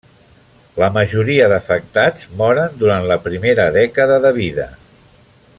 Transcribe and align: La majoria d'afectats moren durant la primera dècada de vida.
La 0.83 0.87
majoria 0.95 1.49
d'afectats 1.51 2.25
moren 2.41 2.81
durant 2.85 3.07
la 3.15 3.21
primera 3.29 3.71
dècada 3.79 4.21
de 4.29 4.37
vida. 4.43 4.71